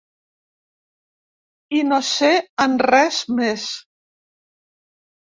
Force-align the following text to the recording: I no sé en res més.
I 1.79 1.83
no 1.89 1.99
sé 2.11 2.29
en 2.65 2.73
res 2.93 3.19
més. 3.41 3.67